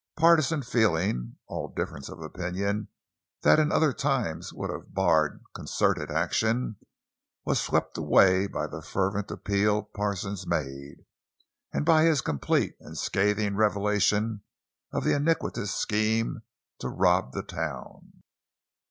[0.17, 2.87] Partisan feeling—all differences of opinion
[3.43, 9.83] that in other times would have barred concerted action—was swept away by the fervent appeal
[9.83, 11.05] Parsons made,
[11.71, 14.41] and by his complete and scathing revelation
[14.91, 16.41] of the iniquitous scheme
[16.79, 18.23] to rob the town.